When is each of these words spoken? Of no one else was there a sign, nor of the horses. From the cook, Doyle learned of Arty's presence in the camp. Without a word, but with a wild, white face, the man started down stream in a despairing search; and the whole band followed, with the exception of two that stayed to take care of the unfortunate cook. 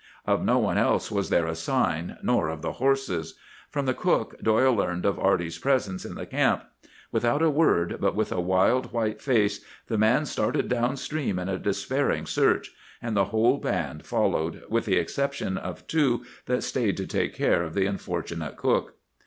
Of 0.25 0.43
no 0.43 0.57
one 0.57 0.79
else 0.79 1.11
was 1.11 1.29
there 1.29 1.45
a 1.45 1.53
sign, 1.53 2.17
nor 2.23 2.49
of 2.49 2.63
the 2.63 2.71
horses. 2.71 3.35
From 3.69 3.85
the 3.85 3.93
cook, 3.93 4.35
Doyle 4.41 4.73
learned 4.73 5.05
of 5.05 5.19
Arty's 5.19 5.59
presence 5.59 6.05
in 6.05 6.15
the 6.15 6.25
camp. 6.25 6.63
Without 7.11 7.43
a 7.43 7.51
word, 7.51 7.97
but 8.01 8.15
with 8.15 8.31
a 8.31 8.41
wild, 8.41 8.91
white 8.93 9.21
face, 9.21 9.63
the 9.85 9.99
man 9.99 10.25
started 10.25 10.67
down 10.67 10.97
stream 10.97 11.37
in 11.37 11.49
a 11.49 11.59
despairing 11.59 12.25
search; 12.25 12.71
and 12.99 13.15
the 13.15 13.25
whole 13.25 13.59
band 13.59 14.03
followed, 14.03 14.63
with 14.69 14.85
the 14.85 14.95
exception 14.97 15.55
of 15.55 15.85
two 15.85 16.25
that 16.47 16.63
stayed 16.63 16.97
to 16.97 17.05
take 17.05 17.35
care 17.35 17.61
of 17.61 17.75
the 17.75 17.85
unfortunate 17.85 18.57
cook. 18.57 18.95